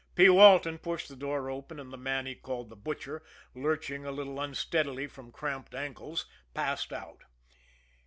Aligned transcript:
P. 0.15 0.27
Walton 0.29 0.79
pushed 0.79 1.09
the 1.09 1.15
door 1.15 1.47
open, 1.47 1.79
and 1.79 1.93
the 1.93 1.95
man 1.95 2.25
he 2.25 2.33
called 2.33 2.71
the 2.71 2.75
Butcher, 2.75 3.21
lurching 3.53 4.03
a 4.03 4.11
little 4.11 4.41
unsteadily 4.41 5.05
from 5.05 5.31
cramped 5.31 5.75
ankles, 5.75 6.25
passed 6.55 6.91
out. 6.91 7.25